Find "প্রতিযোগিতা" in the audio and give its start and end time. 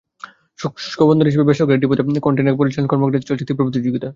3.67-4.09